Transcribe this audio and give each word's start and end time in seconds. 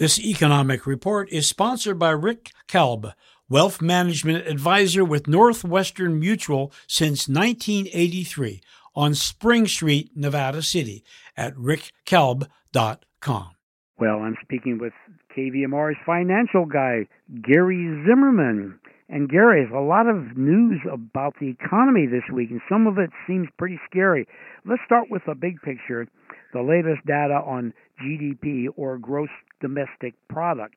This 0.00 0.18
economic 0.18 0.86
report 0.86 1.28
is 1.30 1.46
sponsored 1.46 1.98
by 1.98 2.12
Rick 2.12 2.52
Kalb, 2.66 3.12
wealth 3.50 3.82
management 3.82 4.46
advisor 4.46 5.04
with 5.04 5.28
Northwestern 5.28 6.18
Mutual 6.18 6.72
since 6.86 7.28
1983 7.28 8.62
on 8.96 9.14
Spring 9.14 9.66
Street, 9.66 10.12
Nevada 10.16 10.62
City 10.62 11.04
at 11.36 11.54
rickkalb.com. 11.54 13.50
Well, 13.98 14.20
I'm 14.20 14.38
speaking 14.40 14.78
with 14.78 14.94
KVMR's 15.36 15.98
financial 16.06 16.64
guy, 16.64 17.06
Gary 17.42 18.02
Zimmerman. 18.06 18.79
And 19.12 19.28
Gary, 19.28 19.64
there's 19.64 19.74
a 19.74 19.84
lot 19.84 20.06
of 20.06 20.38
news 20.38 20.80
about 20.90 21.34
the 21.40 21.48
economy 21.48 22.06
this 22.06 22.22
week, 22.32 22.50
and 22.50 22.60
some 22.68 22.86
of 22.86 22.96
it 22.98 23.10
seems 23.26 23.48
pretty 23.58 23.80
scary. 23.90 24.28
Let's 24.64 24.82
start 24.86 25.10
with 25.10 25.22
the 25.26 25.34
big 25.34 25.60
picture 25.62 26.06
the 26.52 26.62
latest 26.62 27.06
data 27.06 27.34
on 27.34 27.72
GDP 28.02 28.66
or 28.76 28.98
gross 28.98 29.28
domestic 29.60 30.14
product. 30.28 30.74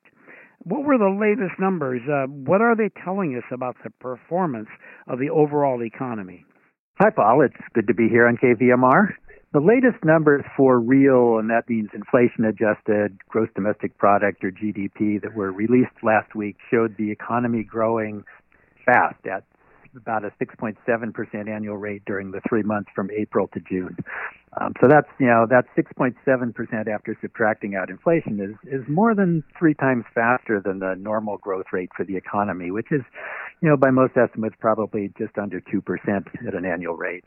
What 0.62 0.84
were 0.84 0.98
the 0.98 1.10
latest 1.10 1.58
numbers? 1.60 2.00
Uh, 2.08 2.26
what 2.26 2.60
are 2.60 2.76
they 2.76 2.90
telling 3.04 3.36
us 3.36 3.44
about 3.52 3.76
the 3.82 3.90
performance 3.90 4.68
of 5.08 5.18
the 5.18 5.30
overall 5.30 5.82
economy? 5.82 6.44
Hi, 7.00 7.10
Paul. 7.10 7.42
It's 7.42 7.56
good 7.74 7.88
to 7.88 7.94
be 7.94 8.08
here 8.08 8.26
on 8.28 8.36
KVMR. 8.36 9.14
The 9.54 9.60
latest 9.60 10.04
numbers 10.04 10.44
for 10.56 10.80
real, 10.80 11.38
and 11.38 11.48
that 11.48 11.68
means 11.68 11.90
inflation 11.94 12.44
adjusted 12.44 13.16
gross 13.28 13.48
domestic 13.54 13.96
product 13.98 14.42
or 14.42 14.50
GDP, 14.50 15.22
that 15.22 15.32
were 15.32 15.52
released 15.52 15.94
last 16.02 16.34
week 16.34 16.56
showed 16.72 16.96
the 16.96 17.12
economy 17.12 17.62
growing 17.62 18.24
fast 18.84 19.24
at 19.32 19.44
about 19.96 20.24
a 20.24 20.32
6.7% 20.42 21.48
annual 21.48 21.76
rate 21.76 22.02
during 22.04 22.32
the 22.32 22.40
three 22.48 22.64
months 22.64 22.90
from 22.96 23.12
April 23.12 23.46
to 23.54 23.60
June. 23.60 23.96
Um, 24.60 24.72
so 24.80 24.88
that's 24.88 25.06
you 25.20 25.26
know 25.26 25.46
that 25.48 25.66
6.7% 25.78 26.88
after 26.88 27.16
subtracting 27.20 27.76
out 27.76 27.90
inflation 27.90 28.40
is 28.40 28.56
is 28.68 28.84
more 28.88 29.14
than 29.14 29.44
three 29.56 29.74
times 29.74 30.04
faster 30.12 30.60
than 30.60 30.80
the 30.80 30.96
normal 30.98 31.38
growth 31.38 31.66
rate 31.72 31.90
for 31.96 32.04
the 32.04 32.16
economy, 32.16 32.72
which 32.72 32.90
is 32.90 33.02
you 33.60 33.68
know 33.68 33.76
by 33.76 33.92
most 33.92 34.16
estimates 34.16 34.56
probably 34.58 35.12
just 35.16 35.38
under 35.38 35.60
2% 35.60 35.80
at 36.44 36.54
an 36.54 36.64
annual 36.64 36.96
rate. 36.96 37.24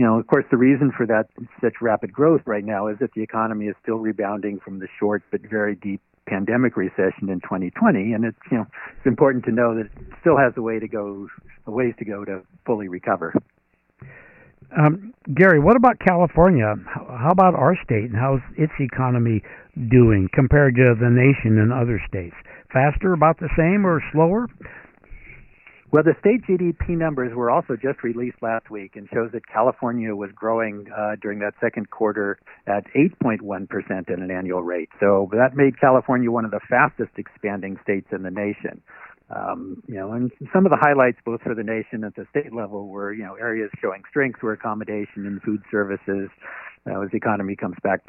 You 0.00 0.06
know, 0.06 0.18
of 0.18 0.26
course, 0.28 0.46
the 0.50 0.56
reason 0.56 0.92
for 0.96 1.04
that 1.08 1.28
such 1.60 1.74
rapid 1.82 2.10
growth 2.10 2.40
right 2.46 2.64
now 2.64 2.86
is 2.86 2.96
that 3.00 3.12
the 3.12 3.20
economy 3.20 3.66
is 3.66 3.74
still 3.82 3.98
rebounding 3.98 4.58
from 4.58 4.78
the 4.78 4.88
short 4.98 5.22
but 5.30 5.42
very 5.42 5.74
deep 5.74 6.00
pandemic 6.26 6.74
recession 6.74 7.28
in 7.28 7.40
2020, 7.40 8.14
and 8.14 8.24
it's 8.24 8.38
you 8.50 8.56
know 8.56 8.66
it's 8.96 9.04
important 9.04 9.44
to 9.44 9.52
know 9.52 9.74
that 9.74 9.92
it 10.00 10.08
still 10.22 10.38
has 10.38 10.54
a 10.56 10.62
way 10.62 10.78
to 10.78 10.88
go, 10.88 11.28
a 11.66 11.70
ways 11.70 11.92
to 11.98 12.06
go 12.06 12.24
to 12.24 12.40
fully 12.64 12.88
recover. 12.88 13.34
Um, 14.74 15.12
Gary, 15.34 15.60
what 15.60 15.76
about 15.76 15.98
California? 15.98 16.76
How 16.86 17.32
about 17.32 17.54
our 17.54 17.76
state, 17.84 18.08
and 18.08 18.16
how's 18.16 18.40
its 18.56 18.72
economy 18.80 19.42
doing 19.90 20.30
compared 20.32 20.76
to 20.76 20.94
the 20.98 21.10
nation 21.10 21.58
and 21.58 21.74
other 21.74 22.00
states? 22.08 22.36
Faster, 22.72 23.12
about 23.12 23.38
the 23.38 23.50
same, 23.54 23.84
or 23.84 24.02
slower? 24.12 24.46
Well, 25.92 26.04
the 26.04 26.14
state 26.20 26.42
GDP 26.46 26.90
numbers 26.90 27.34
were 27.34 27.50
also 27.50 27.74
just 27.74 28.04
released 28.04 28.36
last 28.42 28.70
week 28.70 28.94
and 28.94 29.08
shows 29.12 29.32
that 29.32 29.48
California 29.48 30.14
was 30.14 30.30
growing 30.32 30.86
uh, 30.96 31.16
during 31.20 31.40
that 31.40 31.54
second 31.60 31.90
quarter 31.90 32.38
at 32.68 32.84
8.1% 32.94 33.40
at 33.90 34.08
an 34.08 34.30
annual 34.30 34.62
rate. 34.62 34.88
So 35.00 35.28
that 35.32 35.56
made 35.56 35.80
California 35.80 36.30
one 36.30 36.44
of 36.44 36.52
the 36.52 36.60
fastest 36.68 37.10
expanding 37.16 37.76
states 37.82 38.06
in 38.12 38.22
the 38.22 38.30
nation. 38.30 38.80
Um, 39.34 39.82
you 39.86 39.94
know, 39.94 40.12
and 40.12 40.30
some 40.52 40.64
of 40.64 40.70
the 40.70 40.78
highlights, 40.80 41.18
both 41.24 41.42
for 41.42 41.54
the 41.54 41.62
nation 41.62 42.04
at 42.04 42.14
the 42.14 42.26
state 42.30 42.52
level, 42.52 42.88
were 42.88 43.12
you 43.12 43.22
know 43.22 43.34
areas 43.34 43.70
showing 43.80 44.02
strength 44.10 44.42
were 44.42 44.52
accommodation 44.52 45.24
and 45.26 45.40
food 45.42 45.62
services. 45.70 46.30
Uh, 46.90 47.00
as 47.02 47.10
the 47.10 47.16
economy 47.16 47.54
comes 47.54 47.76
back 47.82 48.00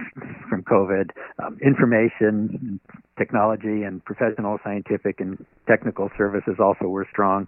from 0.50 0.64
COVID, 0.64 1.12
um, 1.44 1.60
information, 1.62 2.80
technology, 3.22 3.83
and 3.83 4.03
professional, 4.03 4.58
scientific, 4.64 5.19
and 5.19 5.45
technical 5.67 6.09
services 6.17 6.55
also 6.59 6.86
were 6.86 7.08
strong. 7.11 7.47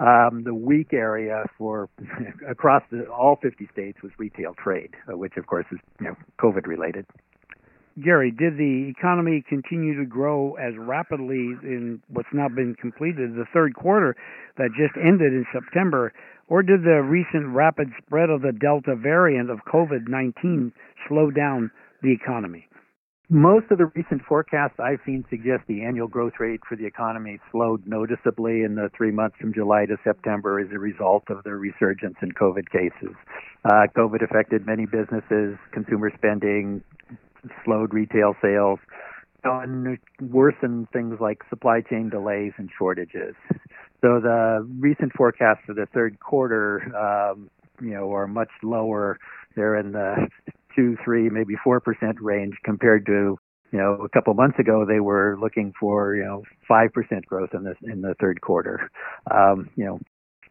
Um, 0.00 0.44
the 0.44 0.54
weak 0.54 0.94
area 0.94 1.44
for 1.58 1.90
across 2.48 2.82
the, 2.90 3.06
all 3.08 3.38
50 3.42 3.68
states 3.72 3.98
was 4.02 4.12
retail 4.18 4.54
trade, 4.54 4.92
uh, 5.12 5.16
which 5.16 5.34
of 5.36 5.46
course 5.46 5.66
is 5.70 5.78
you 6.00 6.06
know 6.06 6.16
COVID 6.40 6.66
related. 6.66 7.04
Gary, 8.02 8.30
did 8.30 8.56
the 8.56 8.92
economy 8.96 9.44
continue 9.46 9.98
to 9.98 10.06
grow 10.06 10.54
as 10.54 10.72
rapidly 10.78 11.52
in 11.62 12.00
what's 12.08 12.28
now 12.32 12.48
been 12.48 12.74
completed, 12.80 13.34
the 13.34 13.44
third 13.52 13.74
quarter 13.74 14.16
that 14.56 14.70
just 14.78 14.96
ended 14.96 15.32
in 15.32 15.44
September, 15.52 16.12
or 16.48 16.62
did 16.62 16.82
the 16.82 17.02
recent 17.02 17.54
rapid 17.54 17.88
spread 17.98 18.30
of 18.30 18.40
the 18.42 18.52
Delta 18.52 18.96
variant 18.96 19.50
of 19.50 19.58
COVID 19.72 20.08
19 20.08 20.72
slow 21.08 21.30
down 21.30 21.70
the 22.02 22.12
economy? 22.12 22.66
Most 23.32 23.70
of 23.70 23.78
the 23.78 23.86
recent 23.86 24.22
forecasts 24.24 24.74
I've 24.80 24.98
seen 25.06 25.24
suggest 25.30 25.62
the 25.68 25.84
annual 25.84 26.08
growth 26.08 26.32
rate 26.40 26.62
for 26.68 26.74
the 26.74 26.84
economy 26.84 27.38
slowed 27.52 27.86
noticeably 27.86 28.62
in 28.62 28.74
the 28.74 28.90
three 28.96 29.12
months 29.12 29.36
from 29.40 29.54
July 29.54 29.86
to 29.86 29.96
September 30.02 30.58
as 30.58 30.66
a 30.72 30.80
result 30.80 31.22
of 31.30 31.44
the 31.44 31.54
resurgence 31.54 32.16
in 32.22 32.32
COVID 32.32 32.68
cases. 32.72 33.14
Uh, 33.64 33.86
COVID 33.96 34.24
affected 34.24 34.66
many 34.66 34.84
businesses, 34.84 35.56
consumer 35.70 36.10
spending, 36.16 36.82
slowed 37.64 37.94
retail 37.94 38.34
sales, 38.42 38.80
and 39.44 39.96
worsened 40.20 40.88
things 40.90 41.18
like 41.20 41.38
supply 41.48 41.82
chain 41.82 42.10
delays 42.10 42.52
and 42.56 42.68
shortages. 42.76 43.36
So 44.00 44.18
the 44.18 44.68
recent 44.80 45.12
forecasts 45.12 45.60
for 45.66 45.74
the 45.74 45.86
third 45.94 46.18
quarter, 46.18 46.82
um, 46.96 47.48
you 47.80 47.90
know, 47.90 48.12
are 48.12 48.26
much 48.26 48.50
lower. 48.64 49.20
They're 49.54 49.76
in 49.76 49.92
the 49.92 50.26
two, 50.80 50.96
three, 51.04 51.28
maybe 51.28 51.54
four 51.62 51.80
percent 51.80 52.16
range 52.20 52.54
compared 52.64 53.06
to 53.06 53.38
you 53.72 53.78
know, 53.78 53.92
a 54.02 54.08
couple 54.08 54.34
months 54.34 54.58
ago 54.58 54.84
they 54.84 55.00
were 55.00 55.36
looking 55.40 55.72
for 55.78 56.14
you 56.16 56.24
know 56.24 56.42
five 56.66 56.92
percent 56.92 57.26
growth 57.26 57.50
in 57.54 57.64
this 57.64 57.76
in 57.82 58.00
the 58.00 58.14
third 58.20 58.40
quarter. 58.40 58.90
Um, 59.30 59.70
you 59.76 59.84
know, 59.84 60.00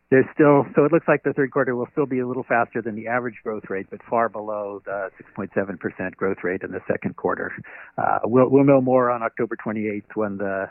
there's 0.09 0.25
still 0.33 0.65
so 0.75 0.85
it 0.85 0.91
looks 0.91 1.07
like 1.07 1.23
the 1.23 1.33
third 1.33 1.51
quarter 1.51 1.75
will 1.75 1.89
still 1.91 2.05
be 2.05 2.19
a 2.19 2.27
little 2.27 2.45
faster 2.47 2.81
than 2.81 2.95
the 2.95 3.07
average 3.07 3.35
growth 3.43 3.63
rate, 3.69 3.87
but 3.89 3.99
far 4.09 4.29
below 4.29 4.81
the 4.85 5.09
6.7% 5.37 6.15
growth 6.15 6.37
rate 6.43 6.61
in 6.63 6.71
the 6.71 6.81
second 6.87 7.15
quarter. 7.15 7.51
Uh, 7.97 8.19
we'll 8.23 8.49
we'll 8.49 8.63
know 8.63 8.81
more 8.81 9.11
on 9.11 9.21
October 9.21 9.57
28th 9.57 10.15
when 10.15 10.37
the 10.37 10.69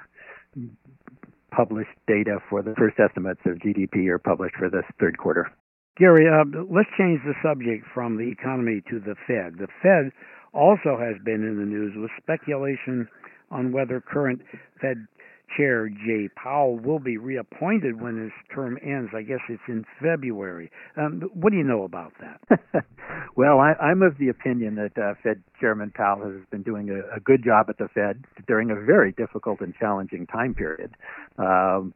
published 1.50 1.90
data 2.06 2.38
for 2.48 2.62
the 2.62 2.74
first 2.76 2.98
estimates 2.98 3.40
of 3.44 3.58
GDP 3.58 4.08
are 4.08 4.18
published 4.18 4.56
for 4.56 4.70
this 4.70 4.84
third 4.98 5.18
quarter. 5.18 5.50
Gary, 5.98 6.26
uh, 6.28 6.44
let's 6.70 6.88
change 6.96 7.20
the 7.24 7.34
subject 7.42 7.84
from 7.92 8.16
the 8.16 8.30
economy 8.30 8.82
to 8.88 9.00
the 9.00 9.16
Fed. 9.26 9.58
The 9.58 9.66
Fed 9.82 10.12
also 10.52 10.96
has 10.96 11.16
been 11.24 11.42
in 11.42 11.58
the 11.58 11.66
news 11.66 11.92
with 11.96 12.10
speculation 12.22 13.08
on 13.50 13.72
whether 13.72 14.00
current 14.00 14.42
Fed 14.80 15.08
Chair 15.56 15.88
Jay 15.88 16.28
Powell 16.36 16.78
will 16.78 16.98
be 16.98 17.16
reappointed 17.16 18.00
when 18.00 18.20
his 18.22 18.32
term 18.54 18.78
ends. 18.82 19.10
I 19.16 19.22
guess 19.22 19.40
it's 19.48 19.62
in 19.66 19.84
February. 20.00 20.70
Um, 20.96 21.22
what 21.32 21.50
do 21.50 21.56
you 21.56 21.64
know 21.64 21.84
about 21.84 22.12
that? 22.20 22.84
well, 23.36 23.58
I, 23.58 23.72
I'm 23.82 24.02
of 24.02 24.18
the 24.18 24.28
opinion 24.28 24.76
that 24.76 24.96
uh, 25.02 25.14
Fed 25.22 25.42
Chairman 25.58 25.90
Powell 25.90 26.30
has 26.30 26.42
been 26.50 26.62
doing 26.62 26.90
a, 26.90 27.16
a 27.16 27.20
good 27.20 27.42
job 27.42 27.66
at 27.70 27.78
the 27.78 27.88
Fed 27.88 28.24
during 28.46 28.70
a 28.70 28.74
very 28.74 29.12
difficult 29.12 29.60
and 29.60 29.74
challenging 29.74 30.26
time 30.26 30.54
period. 30.54 30.94
Um, 31.38 31.94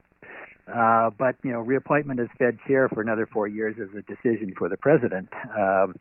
uh, 0.69 1.11
but 1.19 1.37
you 1.43 1.51
know, 1.51 1.61
reappointment 1.61 2.21
as 2.21 2.29
Fed 2.39 2.59
chair 2.67 2.89
for 2.89 3.01
another 3.01 3.27
four 3.27 3.49
years 3.49 3.77
is 3.79 3.89
a 3.97 4.03
decision 4.03 4.55
for 4.57 4.69
the 4.69 4.77
president. 4.77 5.29
Um, 5.59 5.97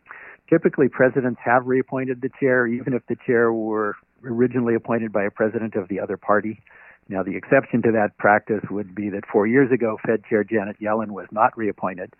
typically, 0.49 0.87
presidents 0.87 1.39
have 1.43 1.65
reappointed 1.65 2.21
the 2.21 2.29
chair, 2.39 2.67
even 2.67 2.93
if 2.93 3.05
the 3.07 3.17
chair 3.25 3.51
were 3.51 3.95
originally 4.23 4.75
appointed 4.75 5.11
by 5.11 5.23
a 5.23 5.31
president 5.31 5.75
of 5.75 5.87
the 5.87 5.99
other 5.99 6.17
party. 6.17 6.61
Now, 7.09 7.23
the 7.23 7.35
exception 7.35 7.81
to 7.81 7.91
that 7.91 8.17
practice 8.17 8.63
would 8.69 8.93
be 8.93 9.09
that 9.09 9.23
four 9.31 9.47
years 9.47 9.71
ago, 9.71 9.97
Fed 10.05 10.23
Chair 10.29 10.43
Janet 10.43 10.77
Yellen 10.79 11.11
was 11.11 11.27
not 11.31 11.57
reappointed. 11.57 12.13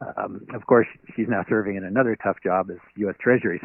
Um, 0.00 0.46
of 0.54 0.66
course, 0.66 0.86
she's 1.16 1.26
now 1.28 1.44
serving 1.48 1.76
in 1.76 1.84
another 1.84 2.16
tough 2.16 2.36
job 2.42 2.70
as 2.70 2.78
U.S. 2.96 3.16
Treasury 3.20 3.60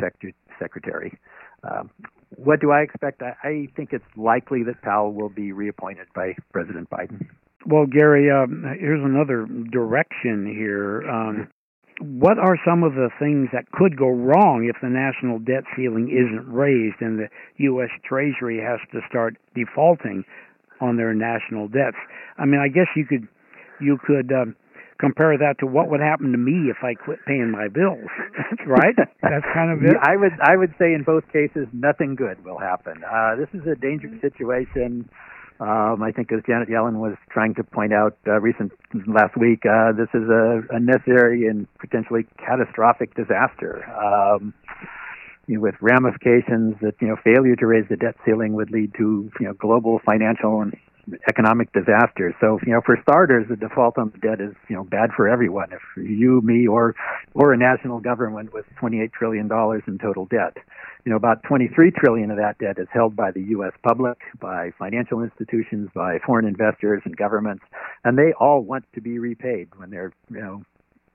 Secretary. 0.59 1.17
Um, 1.63 1.91
what 2.35 2.59
do 2.59 2.71
I 2.71 2.81
expect? 2.81 3.21
I, 3.21 3.35
I 3.44 3.67
think 3.75 3.94
it's 3.94 4.03
likely 4.17 4.63
that 4.63 4.81
Powell 4.81 5.13
will 5.13 5.29
be 5.29 5.51
reappointed 5.51 6.07
by 6.15 6.36
President 6.51 6.89
Biden. 6.89 7.27
Well, 7.65 7.86
Gary, 7.86 8.30
um, 8.30 8.63
here's 8.80 9.04
another 9.04 9.48
direction 9.71 10.45
here. 10.45 11.04
Um, 11.10 11.48
what 12.01 12.38
are 12.38 12.57
some 12.65 12.83
of 12.83 12.95
the 12.95 13.10
things 13.19 13.50
that 13.54 13.71
could 13.71 13.98
go 13.98 14.10
wrong 14.10 14.68
if 14.68 14.81
the 14.81 14.89
national 14.89 15.39
debt 15.39 15.63
ceiling 15.75 16.10
isn't 16.10 16.51
raised 16.51 16.98
and 17.00 17.19
the 17.19 17.30
U.S. 17.57 17.89
Treasury 18.04 18.60
has 18.60 18.80
to 18.92 19.00
start 19.07 19.38
defaulting 19.56 20.25
on 20.81 20.98
their 20.98 21.13
national 21.13 21.68
debts. 21.68 21.98
I 22.38 22.45
mean, 22.45 22.60
I 22.60 22.68
guess 22.68 22.88
you 22.95 23.06
could 23.06 23.27
you 23.80 23.98
could 24.06 24.31
um, 24.33 24.56
compare 25.00 25.38
that 25.38 25.56
to 25.60 25.65
what 25.68 25.89
would 25.89 26.01
happen 26.01 26.31
to 26.31 26.38
me 26.38 26.69
if 26.69 26.83
I 26.83 26.94
quit 26.94 27.19
paying 27.25 27.51
my 27.51 27.68
bills, 27.68 28.10
right? 28.68 28.95
That's 29.21 29.45
kind 29.54 29.71
of 29.71 29.83
it. 29.83 29.95
I 30.01 30.18
would 30.18 30.33
I 30.42 30.57
would 30.57 30.74
say 30.80 30.94
in 30.94 31.04
both 31.04 31.24
cases 31.31 31.68
nothing 31.71 32.15
good 32.15 32.44
will 32.44 32.60
happen. 32.60 33.04
Uh, 33.04 33.36
this 33.36 33.50
is 33.54 33.65
a 33.68 33.75
dangerous 33.75 34.19
situation. 34.21 35.07
Um, 35.63 36.04
I 36.04 36.12
think, 36.12 36.30
as 36.33 36.42
Janet 36.45 36.68
Yellen 36.68 36.95
was 36.95 37.15
trying 37.30 37.56
to 37.56 37.63
point 37.63 37.94
out 37.94 38.18
uh, 38.27 38.42
recent 38.42 38.74
last 39.07 39.38
week, 39.38 39.65
uh, 39.65 39.94
this 39.94 40.10
is 40.13 40.27
a, 40.27 40.62
a 40.71 40.80
necessary 40.80 41.48
and 41.48 41.68
potentially 41.80 42.25
catastrophic 42.38 43.15
disaster. 43.15 43.86
Um, 43.95 44.54
you 45.48 45.56
know, 45.56 45.62
with 45.62 45.75
ramifications 45.80 46.75
that 46.81 46.95
you 47.00 47.07
know 47.07 47.15
failure 47.24 47.56
to 47.56 47.65
raise 47.65 47.86
the 47.89 47.95
debt 47.95 48.15
ceiling 48.25 48.54
would 48.54 48.71
lead 48.71 48.94
to 48.98 49.31
you 49.39 49.45
know 49.45 49.54
global 49.54 50.01
financial 50.06 50.62
and 50.62 50.75
economic 51.27 51.71
disaster. 51.73 52.35
So, 52.39 52.59
you 52.65 52.73
know, 52.73 52.81
for 52.85 52.97
starters, 53.01 53.47
the 53.50 53.55
default 53.55 53.97
on 53.97 54.11
the 54.11 54.17
debt 54.19 54.39
is, 54.39 54.53
you 54.69 54.75
know, 54.75 54.83
bad 54.83 55.11
for 55.15 55.27
everyone. 55.27 55.69
If 55.71 55.81
you, 55.97 56.41
me, 56.41 56.67
or 56.67 56.95
or 57.33 57.53
a 57.53 57.57
national 57.57 58.00
government 58.00 58.53
with 58.53 58.65
28 58.79 59.11
trillion 59.11 59.47
dollars 59.47 59.83
in 59.88 59.97
total 59.97 60.25
debt, 60.25 60.57
you 61.05 61.09
know, 61.09 61.17
about 61.17 61.44
23 61.44 61.91
trillion 61.91 62.31
of 62.31 62.38
that 62.38 62.57
debt 62.59 62.77
is 62.79 62.88
held 62.91 63.15
by 63.15 63.31
the 63.31 63.41
U.S. 63.57 63.73
public, 63.83 64.17
by 64.39 64.71
financial 64.79 65.21
institutions, 65.21 65.89
by 65.94 66.19
foreign 66.25 66.45
investors 66.45 67.01
and 67.05 67.15
governments, 67.17 67.63
and 68.03 68.17
they 68.17 68.33
all 68.39 68.61
want 68.61 68.85
to 68.95 69.01
be 69.01 69.19
repaid 69.19 69.69
when 69.75 69.89
their, 69.89 70.13
you 70.29 70.39
know, 70.39 70.63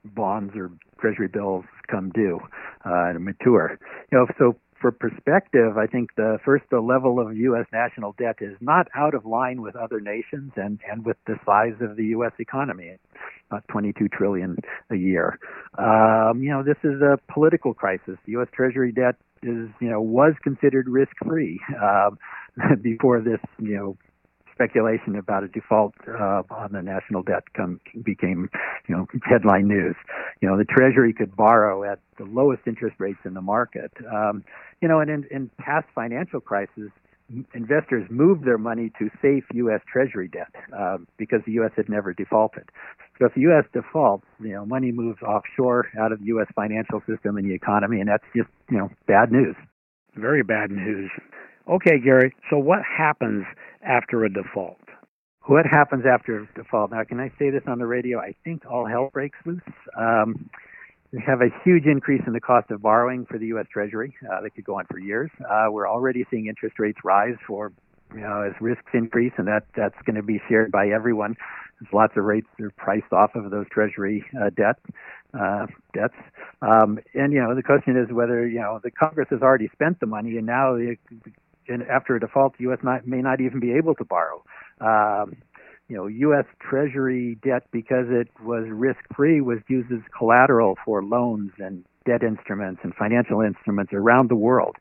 bonds 0.04 0.54
or 0.56 0.70
treasury 1.00 1.28
bills 1.28 1.64
come 1.88 2.10
due 2.10 2.40
uh, 2.84 3.10
and 3.10 3.24
mature. 3.24 3.78
You 4.12 4.18
know, 4.18 4.26
so 4.38 4.56
for 4.80 4.92
perspective, 4.92 5.76
I 5.76 5.86
think 5.86 6.14
the 6.16 6.38
first 6.44 6.64
the 6.70 6.80
level 6.80 7.20
of 7.20 7.36
U.S. 7.36 7.66
national 7.72 8.14
debt 8.18 8.36
is 8.40 8.56
not 8.60 8.88
out 8.94 9.14
of 9.14 9.24
line 9.26 9.62
with 9.62 9.76
other 9.76 10.00
nations 10.00 10.52
and 10.56 10.80
and 10.90 11.04
with 11.04 11.16
the 11.26 11.36
size 11.44 11.74
of 11.80 11.96
the 11.96 12.04
U.S. 12.06 12.32
economy, 12.38 12.96
about 13.50 13.66
22 13.68 14.08
trillion 14.08 14.56
a 14.90 14.96
year. 14.96 15.38
Um, 15.78 16.42
you 16.42 16.50
know, 16.50 16.62
this 16.62 16.78
is 16.84 17.00
a 17.00 17.18
political 17.32 17.74
crisis. 17.74 18.16
The 18.26 18.32
U.S. 18.32 18.48
Treasury 18.52 18.92
debt 18.92 19.16
is 19.42 19.68
you 19.80 19.88
know 19.88 20.00
was 20.00 20.34
considered 20.42 20.88
risk 20.88 21.12
free 21.24 21.60
um, 21.80 22.18
before 22.82 23.20
this 23.20 23.40
you 23.58 23.76
know 23.76 23.96
speculation 24.58 25.14
about 25.14 25.44
a 25.44 25.48
default 25.48 25.94
uh, 26.08 26.42
on 26.50 26.72
the 26.72 26.82
national 26.82 27.22
debt 27.22 27.44
come, 27.54 27.80
became, 28.02 28.50
you 28.88 28.96
know, 28.96 29.06
headline 29.22 29.68
news. 29.68 29.94
You 30.40 30.48
know, 30.48 30.58
the 30.58 30.64
Treasury 30.64 31.12
could 31.12 31.36
borrow 31.36 31.84
at 31.84 32.00
the 32.18 32.24
lowest 32.24 32.62
interest 32.66 32.96
rates 32.98 33.20
in 33.24 33.34
the 33.34 33.40
market. 33.40 33.92
Um, 34.12 34.44
you 34.82 34.88
know, 34.88 34.98
and 34.98 35.10
in, 35.10 35.24
in 35.30 35.50
past 35.58 35.86
financial 35.94 36.40
crises, 36.40 36.90
investors 37.54 38.06
moved 38.10 38.44
their 38.44 38.58
money 38.58 38.90
to 38.98 39.10
safe 39.22 39.44
U.S. 39.54 39.80
Treasury 39.90 40.28
debt 40.28 40.52
uh, 40.76 40.98
because 41.18 41.40
the 41.46 41.52
U.S. 41.52 41.70
had 41.76 41.88
never 41.88 42.12
defaulted. 42.12 42.64
So 43.18 43.26
if 43.26 43.34
the 43.34 43.42
U.S. 43.42 43.64
defaults, 43.72 44.26
you 44.40 44.52
know, 44.52 44.66
money 44.66 44.90
moves 44.90 45.22
offshore 45.22 45.88
out 46.00 46.10
of 46.10 46.20
the 46.20 46.26
U.S. 46.26 46.46
financial 46.56 47.00
system 47.08 47.36
and 47.36 47.48
the 47.48 47.54
economy, 47.54 48.00
and 48.00 48.08
that's 48.08 48.24
just, 48.34 48.48
you 48.70 48.78
know, 48.78 48.90
bad 49.06 49.30
news. 49.30 49.54
Very 50.16 50.42
bad 50.42 50.70
news. 50.70 51.10
Okay, 51.68 52.00
Gary. 52.02 52.34
So 52.50 52.58
what 52.58 52.80
happens 52.82 53.44
after 53.88 54.24
a 54.24 54.32
default? 54.32 54.78
What 55.46 55.64
happens 55.64 56.04
after 56.06 56.40
a 56.40 56.48
default? 56.54 56.90
Now, 56.90 57.04
can 57.04 57.20
I 57.20 57.30
say 57.38 57.50
this 57.50 57.62
on 57.66 57.78
the 57.78 57.86
radio? 57.86 58.18
I 58.18 58.34
think 58.44 58.64
all 58.70 58.86
hell 58.86 59.08
breaks 59.12 59.38
loose. 59.46 59.62
Um, 59.98 60.50
we 61.10 61.22
have 61.26 61.40
a 61.40 61.48
huge 61.64 61.86
increase 61.86 62.20
in 62.26 62.34
the 62.34 62.40
cost 62.40 62.70
of 62.70 62.82
borrowing 62.82 63.24
for 63.24 63.38
the 63.38 63.46
U.S. 63.46 63.64
Treasury. 63.72 64.14
Uh, 64.30 64.42
that 64.42 64.50
could 64.50 64.64
go 64.64 64.78
on 64.78 64.84
for 64.90 64.98
years. 64.98 65.30
Uh, 65.40 65.68
we're 65.70 65.88
already 65.88 66.26
seeing 66.30 66.48
interest 66.48 66.78
rates 66.78 66.98
rise 67.02 67.36
for, 67.46 67.72
you 68.14 68.20
know, 68.20 68.42
as 68.42 68.52
risks 68.60 68.90
increase, 68.92 69.32
and 69.38 69.48
that 69.48 69.64
that's 69.74 69.96
going 70.04 70.16
to 70.16 70.22
be 70.22 70.38
shared 70.50 70.70
by 70.70 70.88
everyone. 70.88 71.34
There's 71.80 71.92
lots 71.94 72.12
of 72.16 72.24
rates 72.24 72.46
that 72.58 72.64
are 72.66 72.70
priced 72.72 73.10
off 73.12 73.34
of 73.34 73.50
those 73.50 73.66
Treasury 73.70 74.22
uh, 74.38 74.50
debt 74.50 74.76
uh, 75.32 75.66
debts. 75.94 76.14
Um, 76.60 76.98
and 77.14 77.32
you 77.32 77.40
know, 77.40 77.54
the 77.54 77.62
question 77.62 77.96
is 77.96 78.12
whether 78.12 78.46
you 78.46 78.60
know 78.60 78.78
the 78.82 78.90
Congress 78.90 79.28
has 79.30 79.40
already 79.40 79.70
spent 79.72 80.00
the 80.00 80.06
money, 80.06 80.36
and 80.36 80.44
now 80.44 80.76
the, 80.76 80.96
and 81.68 81.82
after 81.82 82.16
a 82.16 82.20
default, 82.20 82.56
the 82.58 82.64
U.S. 82.64 82.78
Not, 82.82 83.06
may 83.06 83.20
not 83.20 83.40
even 83.40 83.60
be 83.60 83.72
able 83.72 83.94
to 83.96 84.04
borrow. 84.04 84.42
Um, 84.80 85.36
you 85.88 85.96
know, 85.96 86.06
U.S. 86.06 86.44
Treasury 86.60 87.38
debt, 87.42 87.64
because 87.72 88.06
it 88.08 88.28
was 88.44 88.64
risk-free, 88.68 89.40
was 89.40 89.58
used 89.68 89.90
as 89.90 90.00
collateral 90.16 90.76
for 90.84 91.02
loans 91.02 91.52
and 91.58 91.84
debt 92.04 92.22
instruments 92.22 92.80
and 92.84 92.94
financial 92.94 93.40
instruments 93.40 93.92
around 93.92 94.28
the 94.28 94.36
world. 94.36 94.76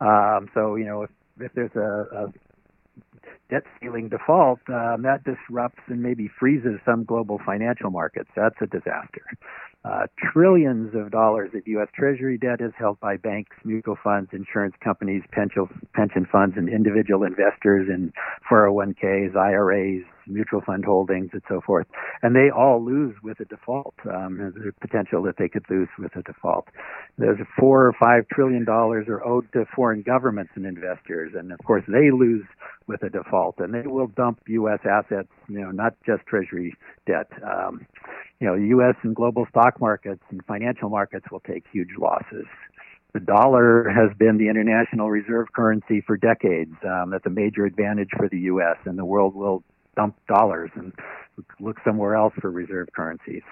Um, 0.00 0.48
so, 0.54 0.76
you 0.76 0.84
know, 0.84 1.02
if, 1.02 1.10
if 1.40 1.52
there's 1.54 1.74
a, 1.76 2.26
a 2.26 2.32
debt 3.50 3.64
ceiling 3.80 4.08
default, 4.08 4.60
um, 4.68 5.02
that 5.02 5.22
disrupts 5.24 5.82
and 5.88 6.02
maybe 6.02 6.30
freezes 6.38 6.78
some 6.84 7.04
global 7.04 7.40
financial 7.44 7.90
markets. 7.90 8.30
That's 8.36 8.56
a 8.60 8.66
disaster. 8.66 9.22
Uh, 9.82 10.06
trillions 10.32 10.94
of 10.94 11.10
dollars 11.10 11.50
of 11.54 11.66
U.S. 11.66 11.88
Treasury 11.94 12.36
debt 12.36 12.60
is 12.60 12.72
held 12.78 13.00
by 13.00 13.16
banks, 13.16 13.56
mutual 13.64 13.96
funds, 14.04 14.28
insurance 14.34 14.74
companies, 14.84 15.22
pension, 15.32 15.66
pension 15.94 16.26
funds, 16.30 16.54
and 16.58 16.68
individual 16.68 17.24
investors 17.24 17.88
in 17.88 18.12
401ks, 18.50 19.34
IRAs, 19.34 20.04
mutual 20.26 20.60
fund 20.60 20.84
holdings, 20.84 21.30
and 21.32 21.40
so 21.48 21.62
forth. 21.66 21.86
And 22.22 22.36
they 22.36 22.50
all 22.50 22.84
lose 22.84 23.14
with 23.22 23.40
a 23.40 23.46
default. 23.46 23.94
Um, 24.04 24.36
there's 24.36 24.74
a 24.76 24.86
potential 24.86 25.22
that 25.22 25.36
they 25.38 25.48
could 25.48 25.64
lose 25.70 25.88
with 25.98 26.14
a 26.14 26.22
default. 26.22 26.68
There's 27.16 27.38
four 27.58 27.86
or 27.86 27.94
five 27.98 28.28
trillion 28.28 28.66
dollars 28.66 29.06
are 29.08 29.24
owed 29.26 29.50
to 29.54 29.64
foreign 29.74 30.02
governments 30.02 30.52
and 30.56 30.66
investors, 30.66 31.32
and 31.34 31.52
of 31.52 31.58
course 31.64 31.84
they 31.88 32.10
lose 32.10 32.44
with 32.86 33.02
a 33.02 33.08
default, 33.08 33.39
and 33.58 33.74
they 33.74 33.86
will 33.86 34.06
dump 34.08 34.40
U.S. 34.46 34.80
assets. 34.84 35.28
You 35.48 35.60
know, 35.60 35.70
not 35.70 35.94
just 36.04 36.26
Treasury 36.26 36.74
debt. 37.06 37.30
Um, 37.42 37.86
you 38.40 38.46
know, 38.46 38.54
U.S. 38.54 38.94
and 39.02 39.14
global 39.14 39.46
stock 39.50 39.80
markets 39.80 40.22
and 40.30 40.44
financial 40.46 40.88
markets 40.88 41.26
will 41.30 41.40
take 41.40 41.64
huge 41.72 41.90
losses. 41.98 42.46
The 43.12 43.20
dollar 43.20 43.88
has 43.90 44.16
been 44.16 44.38
the 44.38 44.48
international 44.48 45.10
reserve 45.10 45.52
currency 45.52 46.00
for 46.00 46.16
decades. 46.16 46.74
Um, 46.84 47.10
that's 47.10 47.26
a 47.26 47.30
major 47.30 47.64
advantage 47.64 48.10
for 48.16 48.28
the 48.28 48.38
U.S. 48.52 48.76
and 48.84 48.98
the 48.98 49.04
world 49.04 49.34
will 49.34 49.64
dump 49.96 50.16
dollars 50.28 50.70
and 50.76 50.92
look 51.58 51.76
somewhere 51.84 52.14
else 52.14 52.32
for 52.40 52.50
reserve 52.50 52.88
currencies. 52.94 53.42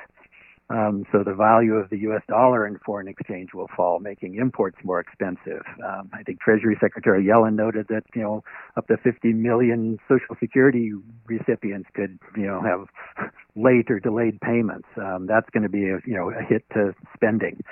Um, 0.71 1.05
so 1.11 1.25
the 1.25 1.35
value 1.35 1.75
of 1.75 1.89
the 1.89 1.99
U.S. 2.01 2.23
dollar 2.29 2.67
in 2.67 2.79
foreign 2.85 3.09
exchange 3.09 3.51
will 3.55 3.69
fall, 3.75 4.01
making 4.01 4.35
imports 4.35 4.77
more 4.85 5.01
expensive. 5.01 5.63
Um, 5.83 6.11
I 6.13 6.23
think 6.23 6.41
Treasury 6.41 6.77
Secretary 6.81 7.25
Yellen 7.25 7.55
noted 7.55 7.87
that 7.89 8.05
you 8.15 8.23
know 8.23 8.45
up 8.77 8.87
to 8.89 8.97
50 8.99 9.33
million 9.33 9.99
Social 10.09 10.37
Security 10.39 10.93
recipients 11.27 11.89
could 11.95 12.19
you 12.37 12.47
know 12.47 12.61
have 12.61 13.31
late 13.57 13.91
or 13.91 13.99
delayed 13.99 14.41
payments. 14.41 14.89
Um, 14.97 15.27
that's 15.27 15.49
going 15.51 15.63
to 15.63 15.71
be 15.71 15.85
a 15.85 16.01
you 16.05 16.15
know 16.15 16.31
a 16.31 16.43
hit 16.43 16.65
to 16.75 16.95
spending. 17.15 17.63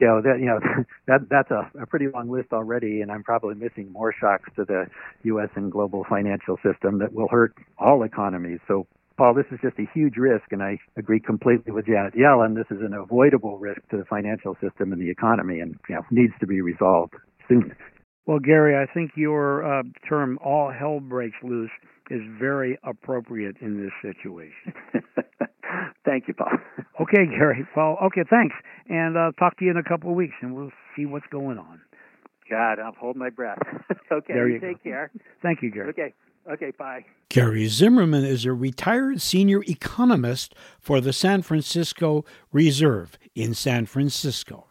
Know 0.00 0.22
that 0.22 0.40
you 0.40 0.46
know 0.46 0.60
that 1.06 1.28
that's 1.28 1.50
a, 1.50 1.70
a 1.78 1.86
pretty 1.86 2.06
long 2.08 2.30
list 2.30 2.52
already, 2.52 3.02
and 3.02 3.12
I'm 3.12 3.22
probably 3.22 3.54
missing 3.54 3.92
more 3.92 4.14
shocks 4.18 4.48
to 4.56 4.64
the 4.64 4.86
U.S. 5.24 5.50
and 5.56 5.70
global 5.70 6.06
financial 6.08 6.56
system 6.64 6.98
that 7.00 7.12
will 7.12 7.28
hurt 7.28 7.54
all 7.78 8.02
economies. 8.02 8.60
So 8.66 8.86
Paul, 9.20 9.34
this 9.34 9.44
is 9.52 9.58
just 9.60 9.78
a 9.78 9.84
huge 9.92 10.16
risk, 10.16 10.44
and 10.50 10.62
I 10.62 10.78
agree 10.96 11.20
completely 11.20 11.74
with 11.74 11.84
Janet 11.84 12.14
Yellen. 12.14 12.56
This 12.56 12.64
is 12.70 12.82
an 12.82 12.94
avoidable 12.94 13.58
risk 13.58 13.82
to 13.90 13.98
the 13.98 14.04
financial 14.06 14.54
system 14.62 14.94
and 14.94 15.02
the 15.02 15.10
economy, 15.10 15.60
and 15.60 15.78
you 15.90 15.96
know, 15.96 16.00
needs 16.10 16.32
to 16.40 16.46
be 16.46 16.62
resolved 16.62 17.12
soon. 17.46 17.76
Well, 18.24 18.38
Gary, 18.38 18.74
I 18.74 18.90
think 18.90 19.10
your 19.16 19.62
uh, 19.62 19.82
term 20.08 20.38
"all 20.42 20.72
hell 20.72 21.00
breaks 21.00 21.36
loose" 21.42 21.70
is 22.10 22.22
very 22.38 22.78
appropriate 22.82 23.56
in 23.60 23.76
this 23.82 23.92
situation. 24.00 24.72
Thank 26.06 26.26
you, 26.26 26.32
Paul. 26.32 26.56
okay, 27.02 27.26
Gary. 27.26 27.66
Well, 27.76 27.98
okay, 28.04 28.22
thanks, 28.30 28.54
and 28.88 29.18
uh, 29.18 29.32
talk 29.38 29.58
to 29.58 29.66
you 29.66 29.70
in 29.70 29.76
a 29.76 29.84
couple 29.84 30.08
of 30.08 30.16
weeks, 30.16 30.36
and 30.40 30.54
we'll 30.54 30.72
see 30.96 31.04
what's 31.04 31.26
going 31.30 31.58
on. 31.58 31.78
God, 32.48 32.78
I'll 32.78 32.94
hold 32.98 33.16
my 33.16 33.28
breath. 33.28 33.58
okay, 34.12 34.32
take 34.62 34.82
go. 34.82 34.90
care. 34.90 35.10
Thank 35.42 35.60
you, 35.60 35.70
Gary. 35.70 35.90
Okay. 35.90 36.14
Okay, 36.48 36.72
bye. 36.72 37.04
Gary 37.28 37.66
Zimmerman 37.68 38.24
is 38.24 38.44
a 38.44 38.52
retired 38.52 39.20
senior 39.20 39.62
economist 39.68 40.54
for 40.80 41.00
the 41.00 41.12
San 41.12 41.42
Francisco 41.42 42.24
Reserve 42.52 43.18
in 43.34 43.54
San 43.54 43.86
Francisco 43.86 44.66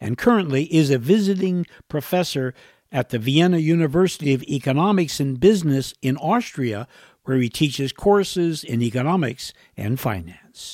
and 0.00 0.18
currently 0.18 0.64
is 0.74 0.90
a 0.90 0.98
visiting 0.98 1.66
professor 1.88 2.54
at 2.92 3.10
the 3.10 3.18
Vienna 3.18 3.58
University 3.58 4.32
of 4.32 4.42
Economics 4.44 5.20
and 5.20 5.40
Business 5.40 5.94
in 6.02 6.16
Austria, 6.18 6.86
where 7.24 7.38
he 7.38 7.48
teaches 7.48 7.92
courses 7.92 8.62
in 8.62 8.82
economics 8.82 9.52
and 9.76 9.98
finance. 9.98 10.45